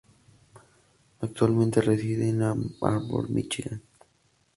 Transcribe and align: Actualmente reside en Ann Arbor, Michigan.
Actualmente 1.19 1.79
reside 1.79 2.27
en 2.27 2.41
Ann 2.41 2.71
Arbor, 2.81 3.29
Michigan. 3.29 3.83